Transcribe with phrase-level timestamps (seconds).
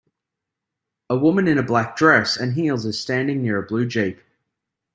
[1.11, 4.19] A woman in a black dress and heels is standing near a blue Jeep.